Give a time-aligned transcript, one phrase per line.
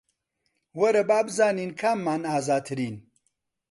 [0.79, 2.95] وەرە با بزانین کاممان ئازاترین